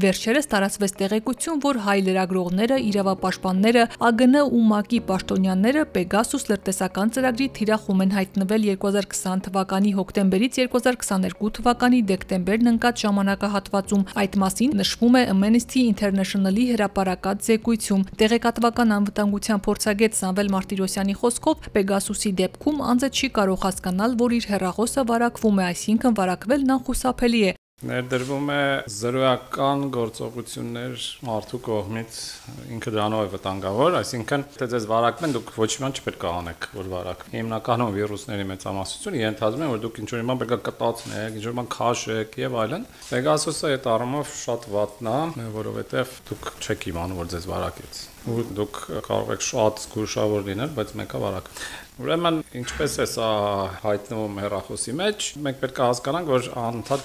Վերջերս 0.00 0.46
տարածվեց 0.48 0.92
տեղեկություն, 0.96 1.58
որ 1.60 1.78
հայ 1.84 1.96
լրագրողները, 2.06 2.76
իրավապաշտպանները, 2.88 3.82
ԱԳՆ 4.00 4.40
ու 4.40 4.60
ՄԱԿ-ի 4.70 5.00
պաշտոնյաները 5.10 5.82
Pegasus 5.94 6.44
լրտեսական 6.48 7.12
ծրագրի 7.14 7.48
թիրախում 7.58 8.00
են 8.04 8.14
հայտնվել 8.16 8.62
2020 8.70 9.44
թվականի 9.46 9.92
հոկտեմբերից 9.98 10.54
2022 10.62 11.52
թվականի 11.60 12.00
դեկտեմբերն 12.12 12.72
ընկած 12.72 13.04
ժամանակահատվածում։ 13.04 14.06
Այդ 14.24 14.40
մասին 14.40 14.74
նշվում 14.80 15.14
է 15.20 15.22
Amnesty 15.34 15.80
International-ի 15.92 16.64
հրապարակած 16.72 17.38
զեկույցում։ 17.50 18.04
Տեղեկատվական 18.24 18.94
անվտանգության 19.00 19.64
փորձագետ 19.68 20.20
Սամվել 20.20 20.52
Մարտիրոսյանի 20.56 21.14
խոսքով 21.20 21.72
Pegasus-ի 21.76 22.32
դեպքում 22.40 22.84
անձը 22.88 23.08
չի 23.20 23.28
կարող 23.36 23.64
հասկանալ, 23.68 24.20
որ 24.24 24.30
իր 24.40 24.52
հեռախոսը 24.54 25.08
վարակվում 25.12 25.60
է, 25.60 25.64
այսինքն 25.70 26.16
վարակվելն 26.20 26.78
անխուսափելի 26.80 27.42
է, 27.50 27.59
Ներդրվում 27.80 28.50
է 28.52 28.62
զրոյական 28.92 29.84
գործողություններ 29.94 31.04
մարդու 31.24 31.60
կողմից 31.64 32.18
ինքը 32.76 32.92
դրանով 32.92 33.22
է 33.22 33.30
վտանգավոր, 33.34 33.96
այսինքն 34.02 34.44
թե 34.58 34.68
ձեզ 34.74 34.88
վարակվեն, 34.90 35.34
դուք 35.38 35.52
ոչ 35.56 35.70
մի 35.70 35.84
բան 35.86 35.96
չպետք 35.96 36.26
է 36.28 36.30
անեք, 36.34 36.68
որ 36.76 36.92
վարակ։ 36.92 37.24
Հիմնականում 37.38 37.96
վիրուսների 37.96 38.46
մեծամասնությունը 38.52 39.24
ենթադրում 39.24 39.64
է, 39.64 39.72
որ 39.72 39.82
դուք 39.86 40.02
ինչ-որ 40.04 40.28
բան 40.28 40.44
պետք 40.44 40.54
է 40.58 40.62
կտացնեք, 40.68 41.40
ինչ-որ 41.40 41.58
բան 41.60 41.72
քաշեք 41.80 42.40
եւ 42.44 42.60
այլն։ 42.66 42.88
Pegasus-ը 43.08 43.74
այդ 43.80 43.92
առումով 43.96 44.38
շատ 44.44 44.70
վատն 44.76 45.12
է, 45.16 45.50
որովհետեւ 45.56 46.16
դուք 46.28 46.54
չեք 46.60 46.90
իմանում, 46.92 47.20
որ 47.24 47.32
ձեզ 47.32 47.52
վարակեց 47.54 48.06
ու 48.28 48.42
դուք 48.52 48.78
կարող 49.06 49.30
եք 49.32 49.44
շատ 49.46 49.78
զգուշավոր 49.80 50.42
լինել, 50.50 50.72
բայց 50.76 50.90
մեկը 51.00 51.20
վարակ։ 51.22 51.46
Ուրեմն, 52.00 52.36
ինչպես 52.60 52.94
է 53.00 53.06
սա 53.12 53.28
հայտնվում 53.80 54.38
հերախոսի 54.40 54.94
մեջ, 55.00 55.26
մենք 55.46 55.58
պետք 55.60 55.80
է 55.80 55.84
հասկանանք, 55.84 56.30
որ 56.32 56.48
անընդհատ 56.60 57.04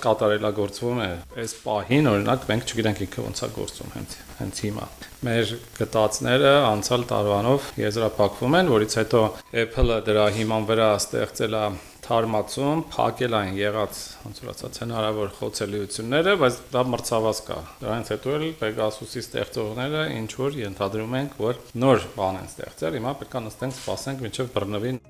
կատարելագործվում 0.65 0.99
է 1.05 1.07
այս 1.41 1.53
պահին, 1.61 2.07
օրինակ, 2.09 2.45
մենք 2.49 2.69
չգիտենք 2.69 3.01
ինքը 3.05 3.23
ոնց 3.25 3.41
է 3.45 3.49
գործում 3.55 3.91
հենց 3.95 4.13
հենց 4.39 4.61
հիմա։ 4.65 4.85
Մեր 5.25 5.51
գտածները 5.79 6.53
անցյալ 6.69 7.03
տարվանով 7.11 7.67
եզրափակվում 7.81 8.55
են, 8.59 8.71
որից 8.75 8.95
հետո 8.99 9.21
Apple-ը 9.65 9.99
դրա 10.09 10.25
հիման 10.35 10.67
վրա 10.69 10.89
ստեղծել 11.01 11.55
է 11.55 11.65
թարմացում, 12.05 12.81
փակել 12.93 13.35
այն 13.39 13.55
եղած 13.57 14.01
ոնց 14.25 14.41
որ 14.45 14.49
ասած 14.53 14.79
հնարավոր 14.83 15.31
խոցելիությունները, 15.39 16.35
բայց 16.43 16.59
դա 16.75 16.83
մրցավազ 16.93 17.39
կա։ 17.47 17.57
Դրանից 17.81 18.11
հետո 18.13 18.35
էլ 18.35 18.45
Pegasus-ի 18.61 19.23
ստեղծողները 19.25 20.03
ինչ 20.21 20.31
որ 20.37 20.59
ենթադրում 20.61 21.17
ենք, 21.21 21.39
որ 21.41 21.61
նոր 21.81 22.05
բան 22.13 22.41
են 22.43 22.51
ստեղծել, 22.53 22.99
հիմա 23.01 23.15
պետք 23.25 23.39
է 23.41 23.43
նստենք, 23.49 23.79
սպասենք, 23.81 24.25
մինչև 24.27 24.53
բռնվին 24.53 25.01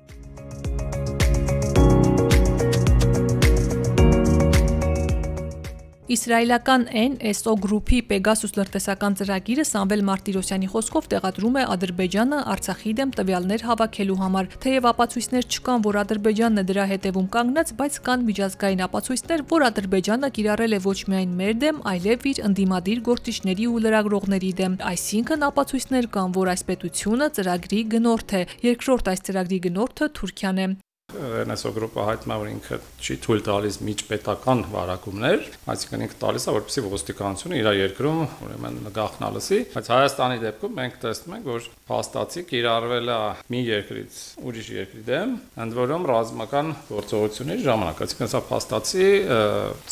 Իսրայելական 6.06 6.84
NSO 6.94 7.56
Group-ի 7.58 7.96
Pegasus 8.06 8.52
լրտեսական 8.54 9.16
ծրագիրը 9.18 9.64
Սամվել 9.66 10.04
Մարտիրոսյանի 10.06 10.68
խոսքով 10.70 11.08
տեղադրում 11.10 11.58
է 11.58 11.64
Ադրբեջանը 11.74 12.38
Արցախի 12.52 12.92
դեմ 13.00 13.14
տվյալներ 13.16 13.64
հավաքելու 13.66 14.18
համար։ 14.20 14.50
Թեև 14.62 14.86
ապացույցներ 14.92 15.48
չկան, 15.50 15.82
որ 15.88 15.98
Ադրբեջանն 16.04 16.62
է 16.62 16.64
դրա 16.70 16.86
հետևում 16.92 17.26
կանգնած, 17.34 17.74
բայց 17.82 17.98
կան 18.06 18.24
միջազգային 18.30 18.86
ապացույցներ, 18.86 19.44
որ 19.50 19.66
Ադրբեջանը 19.66 20.32
կիրառել 20.38 20.78
է 20.78 20.80
ոչ 20.86 20.98
միայն 21.10 21.36
մեր 21.42 21.54
դեմ, 21.66 21.84
այլև 21.90 22.30
իր 22.30 22.42
ընդդիմադիր 22.46 23.04
գործիչների 23.10 23.66
ու 23.66 23.82
լրագրողների 23.82 24.52
դեմ։ 24.62 24.80
Այսինքն 24.94 25.46
ապացույցներ 25.50 26.10
կան, 26.14 26.34
որ 26.38 26.54
այս 26.54 26.66
պետությունը 26.70 27.32
ծրագրի 27.34 27.80
գնորդ 27.96 28.36
է։ 28.38 28.42
Երկրորդ 28.70 29.10
այս 29.10 29.26
ծրագրի 29.26 29.62
գնորդը 29.66 30.14
Թուրքիան 30.20 30.62
է։ 30.62 30.68
NSO 31.16 31.70
գրուպը 31.76 32.04
հայտնում 32.06 32.32
է, 32.34 32.36
որ 32.40 32.48
ինքը 32.50 32.76
չի 33.00 33.14
թույլ 33.24 33.42
տալիս 33.46 33.76
միջպետական 33.86 34.62
վարակումներ, 34.72 35.44
այսինքն 35.72 36.04
ինքը 36.06 36.18
տալիս 36.22 36.46
է, 36.46 36.54
որպեսզի 36.56 36.82
ոստիկանությունը 36.92 37.60
իր 37.60 37.68
երկրում 37.76 38.20
ուրեմն 38.46 38.78
գաղտնալսի, 38.96 39.58
բայց 39.74 39.90
Հայաստանի 39.94 40.40
դեպքում 40.42 40.76
մենք 40.76 40.98
տեսնում 41.06 41.36
ենք, 41.36 41.48
որ 41.52 41.68
փաստացի 41.90 42.44
կիրառվել 42.50 43.12
է 43.14 43.18
մի 43.54 43.62
երկրից 43.66 44.20
ուրիշ 44.50 44.70
երկրի 44.76 45.02
դեմ, 45.06 45.34
ընդ 45.66 45.76
որում 45.78 46.06
ռազմական 46.10 46.72
գործողությունների 46.90 47.66
ժամանակ, 47.66 48.02
այսինքն 48.06 48.32
սա 48.34 48.42
փաստացի 48.50 49.08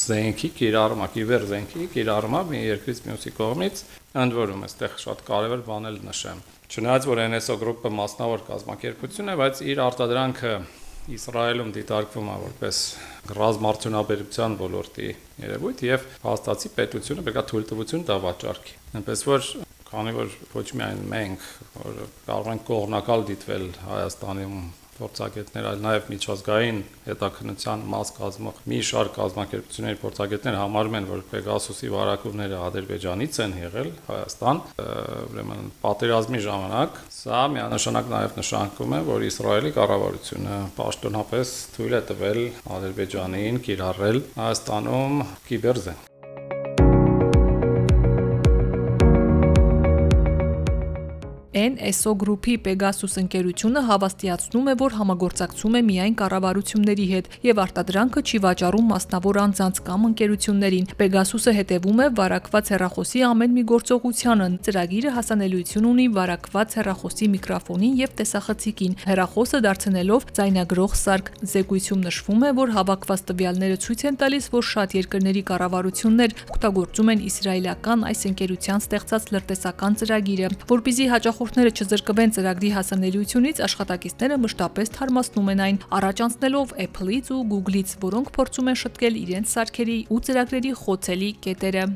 զենքի 0.04 0.50
կիրառումը, 0.60 1.10
կիբեր 1.14 1.46
զենքի 1.54 1.90
կիրառումը 1.94 2.44
մի 2.50 2.62
երկրից 2.74 3.04
մյուսի 3.08 3.34
կողմից, 3.38 3.84
ընդ 4.24 4.38
որում 4.44 4.64
այստեղ 4.68 4.96
շատ 5.04 5.24
կարևոր 5.30 5.64
բան 5.68 5.90
էլ 5.90 6.00
նշեմ։ 6.04 6.42
Չնայած 6.74 7.06
որ 7.10 7.20
NSO 7.34 7.56
գրուպը 7.60 7.90
մասնավոր 7.98 8.44
կազմակերպություն 8.48 9.30
է, 9.30 9.36
բայց 9.40 9.60
իր 9.74 9.82
արտադրանքը 9.84 10.52
Իսրայելում 11.04 11.70
դիտարկվում 11.74 12.28
է 12.32 12.36
որպես 12.44 12.78
ռազմարտունաբերության 13.36 14.54
ոլորտի 14.60 15.08
երևույթ 15.44 15.82
եւ 15.84 16.06
հաստատի 16.22 16.70
պետությունը 16.78 17.24
պետք 17.26 17.40
է 17.40 17.44
թույլտվություն 17.50 18.06
տա 18.08 18.16
վաճառքի։ 18.24 18.78
Այնպես 19.00 19.24
որ 19.28 19.50
քանի 19.90 20.14
որ 20.16 20.38
ոչ 20.54 20.64
միայն 20.80 21.04
մենք 21.12 21.44
որ 21.82 22.00
կարող 22.24 22.48
ենք 22.54 22.64
կողմնակալ 22.70 23.26
դիտվել 23.34 23.66
Հայաստանում 23.84 24.56
փորձագետներ, 24.98 25.66
այլ 25.70 25.80
նաև 25.84 26.08
միջազգային 26.12 26.78
հետաքննության 27.04 27.84
մաս 27.94 28.12
կազմող 28.18 28.60
մի 28.70 28.78
շարք 28.88 29.12
կազմակերպությունների 29.18 29.98
փորձագետներ 30.04 30.58
համարում 30.60 30.96
են, 31.00 31.08
որ 31.10 31.24
Pegasus-ի 31.32 31.90
վարակումները 31.94 32.62
Ադրբեջանից 32.68 33.38
են 33.44 33.56
եղել 33.64 33.90
Հայաստան, 34.08 34.62
ուրեմն 35.34 35.68
պատերազմի 35.84 36.40
ժամանակ 36.48 37.02
սա 37.18 37.42
միանշանակ 37.58 38.10
նաև 38.14 38.40
նշանակում 38.40 38.94
է, 38.94 39.02
որ 39.10 39.28
Իսրայելի 39.28 39.74
կառավարությունը 39.78 40.58
պաշտոնապես 40.78 41.54
թույլ 41.76 42.00
է 42.00 42.02
տվել 42.14 42.42
Ադրբեջանին 42.78 43.62
կիրառել 43.68 44.20
Հայաստանում 44.40 45.24
կիբերզեն 45.50 46.02
NSO 51.54 52.12
Group-ի 52.18 52.56
Pegasus 52.58 53.14
ընկերությունը 53.20 53.80
հավաստիացնում 53.86 54.70
է, 54.72 54.74
որ 54.80 54.94
համագործակցում 54.98 55.76
է 55.78 55.82
միայն 55.86 56.14
կառավարությունների 56.18 57.06
հետ 57.10 57.28
եւ 57.46 57.60
արտադրանքը 57.64 58.22
չի 58.26 58.38
վաճառում 58.44 58.88
մասնավոր 58.90 59.38
անձանց 59.44 59.78
կամ 59.86 60.08
ընկերություններին։ 60.08 60.88
Pegasus-ը 60.98 61.54
հետևում 61.58 62.02
է 62.02 62.08
վարակված 62.18 62.72
հեռախոսի 62.74 63.22
ամեն 63.30 63.54
մի 63.54 63.64
գործողությանը։ 63.70 64.48
Ծրագիրը 64.66 65.12
հասանելիություն 65.14 65.86
ունի 65.94 66.06
վարակված 66.18 66.74
հեռախոսի 66.74 67.30
միկրոֆոնին 67.34 67.94
եւ 68.02 68.10
տեսախցիկին։ 68.18 68.98
Հեռախոսը 69.14 69.62
դարձնելով 69.68 70.26
ձայնագրող 70.34 70.98
սարք։ 71.04 71.32
Զեկույցում 71.54 72.04
նշվում 72.08 72.42
է, 72.42 72.50
որ 72.58 72.74
հավաքված 72.74 73.24
տվյալները 73.30 73.78
ցույց 73.84 74.04
են 74.10 74.18
տալիս, 74.24 74.44
որ 74.58 74.64
շատ 74.74 74.98
երկրների 74.98 75.42
կառավարություններ 75.54 76.36
օգտագործում 76.54 77.14
են 77.14 77.24
իսրայելական 77.30 78.04
այս 78.10 78.20
ընկերության 78.34 78.84
ստեղծած 78.84 79.30
լրտեսական 79.34 79.98
ծրագիրը, 80.02 80.52
որբիզի 80.74 81.06
հաջող 81.14 81.43
հաճախորդները 81.44 81.72
չզրկվեն 81.76 82.30
ծրագրի 82.34 82.68
հասանելիությունից, 82.72 83.58
աշխատակիցները 83.66 84.38
մշտապես 84.44 84.92
թարմացնում 84.94 85.50
են 85.52 85.60
այն, 85.66 85.80
առաջ 85.98 86.22
անցնելով 86.24 86.72
Apple-ից 86.86 87.30
ու 87.36 87.42
Google-ից, 87.52 87.94
որոնք 88.06 88.32
փորձում 88.38 88.72
են 88.72 88.80
շտկել 88.80 89.20
իրենց 89.26 89.52
սարքերի 89.52 90.00
ու 90.08 90.24
ծրագրերի 90.24 90.74
խոցելի 90.80 91.30
կետերը։ 91.44 91.86